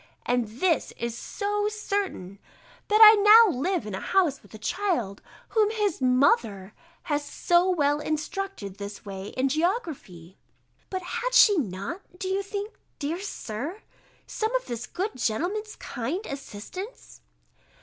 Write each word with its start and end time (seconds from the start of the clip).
And 0.25 0.47
this 0.47 0.91
is 0.97 1.15
so 1.15 1.67
certain, 1.69 2.39
that 2.87 2.99
I 3.03 3.21
now 3.21 3.55
live 3.55 3.85
in 3.85 3.93
a 3.93 3.99
house 3.99 4.41
with 4.41 4.51
a 4.55 4.57
child, 4.57 5.21
whom 5.49 5.69
his 5.69 6.01
MOTHER 6.01 6.73
has 7.03 7.23
so 7.23 7.69
well 7.69 7.99
instructed 7.99 8.77
this 8.79 9.05
way 9.05 9.25
in 9.37 9.47
geography," 9.47 10.39
[But 10.89 11.03
_had 11.03 11.33
she 11.33 11.55
not, 11.59 12.01
do 12.17 12.27
you 12.27 12.41
think, 12.41 12.73
dear 12.97 13.19
Sir, 13.19 13.83
some 14.25 14.55
of 14.55 14.65
this 14.65 14.87
good 14.87 15.15
gentleman's 15.17 15.75
kind 15.75 16.25
assistance? 16.25 17.21